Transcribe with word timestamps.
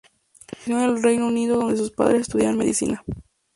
Nació 0.55 0.79
en 0.79 0.83
el 0.89 1.03
Reino 1.03 1.27
Unido 1.27 1.57
donde 1.59 1.77
sus 1.77 1.91
padres 1.91 2.21
estudiaban 2.21 2.57
medicina. 2.57 3.03